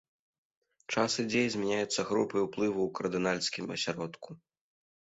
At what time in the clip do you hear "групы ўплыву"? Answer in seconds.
2.09-2.79